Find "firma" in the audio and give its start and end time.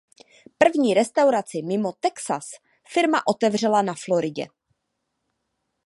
2.93-3.27